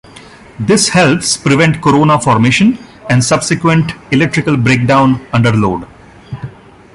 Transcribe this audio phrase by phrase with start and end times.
[0.59, 5.85] This helps prevent corona formation and subsequent electrical breakdown under load.